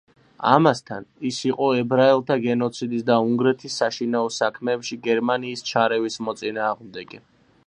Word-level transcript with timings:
ამასთან, 0.51 1.03
ის 1.29 1.41
იყო 1.49 1.67
ებრაელთა 1.81 2.39
გენოციდის 2.47 3.05
და 3.11 3.19
უნგრეთის 3.27 3.79
საშინაო 3.85 4.35
საქმეებში 4.41 5.01
გერმანიის 5.11 5.67
ჩარევის 5.73 6.23
მოწინააღმდეგე. 6.31 7.27